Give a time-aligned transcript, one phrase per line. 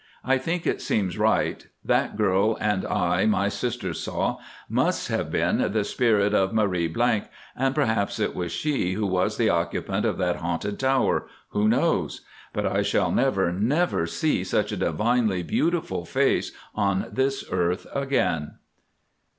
[0.25, 5.71] I think it seems right; that girl I and my sister saw must have been
[5.73, 6.91] the spirit of Marie⸺;
[7.55, 12.21] and perhaps it was she who was the occupant of that haunted tower—who knows?
[12.51, 18.55] but I shall never, never see such a divinely beautiful face on this earth again."